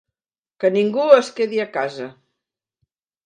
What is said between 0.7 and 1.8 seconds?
ningú es quedi a